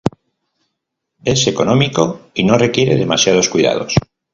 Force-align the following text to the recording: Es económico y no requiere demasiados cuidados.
Es 1.23 1.45
económico 1.45 2.21
y 2.33 2.43
no 2.43 2.57
requiere 2.57 2.95
demasiados 2.95 3.49
cuidados. 3.49 3.93